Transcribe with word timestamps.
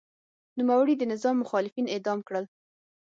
نوموړي 0.59 0.93
د 0.97 1.03
نظام 1.13 1.35
مخالفین 1.43 1.85
اعدام 1.89 2.19
کړل. 2.27 2.45